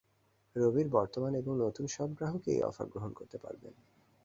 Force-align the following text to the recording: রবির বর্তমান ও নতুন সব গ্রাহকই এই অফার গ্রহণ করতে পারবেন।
রবির 0.55 0.87
বর্তমান 0.89 1.33
ও 1.41 1.51
নতুন 1.63 1.85
সব 1.87 2.09
গ্রাহকই 2.17 2.51
এই 2.53 2.61
অফার 2.61 2.87
গ্রহণ 2.87 3.11
করতে 3.13 3.37
পারবেন। 3.37 3.73